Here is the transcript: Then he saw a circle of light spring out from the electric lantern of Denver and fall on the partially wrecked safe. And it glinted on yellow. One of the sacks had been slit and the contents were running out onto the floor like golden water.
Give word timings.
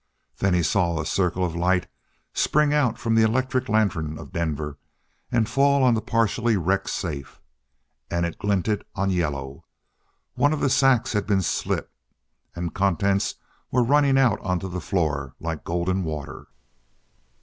Then 0.39 0.55
he 0.55 0.63
saw 0.63 0.99
a 0.99 1.05
circle 1.05 1.45
of 1.45 1.55
light 1.55 1.85
spring 2.33 2.73
out 2.73 2.97
from 2.97 3.13
the 3.13 3.21
electric 3.21 3.69
lantern 3.69 4.17
of 4.17 4.31
Denver 4.31 4.79
and 5.31 5.47
fall 5.47 5.83
on 5.83 5.93
the 5.93 6.01
partially 6.01 6.57
wrecked 6.57 6.89
safe. 6.89 7.39
And 8.09 8.25
it 8.25 8.39
glinted 8.39 8.83
on 8.95 9.11
yellow. 9.11 9.63
One 10.33 10.53
of 10.53 10.59
the 10.59 10.71
sacks 10.71 11.13
had 11.13 11.27
been 11.27 11.43
slit 11.43 11.87
and 12.55 12.69
the 12.69 12.73
contents 12.73 13.35
were 13.69 13.83
running 13.83 14.17
out 14.17 14.39
onto 14.39 14.67
the 14.67 14.81
floor 14.81 15.35
like 15.39 15.63
golden 15.63 16.03
water. 16.03 16.47